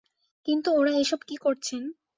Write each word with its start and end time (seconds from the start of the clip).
কিন্তু 0.47 0.69
ওঁরা 0.71 0.91
এ-সব 0.97 1.21
কী 1.27 1.35
করছেন? 1.37 1.81